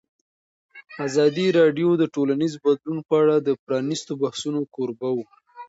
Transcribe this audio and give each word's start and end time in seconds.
ازادي 1.05 1.47
راډیو 1.59 1.89
د 1.97 2.03
ټولنیز 2.15 2.53
بدلون 2.63 2.99
په 3.07 3.13
اړه 3.21 3.35
د 3.39 3.49
پرانیستو 3.63 4.11
بحثونو 4.21 4.61
کوربه 4.75 5.09
وه. 5.17 5.27